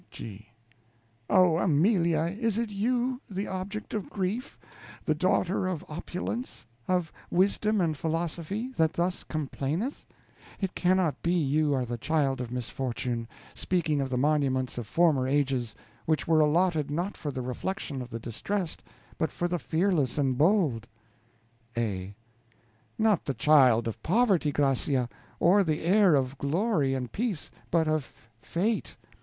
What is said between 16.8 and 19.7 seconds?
not for the reflection of the distressed, but for the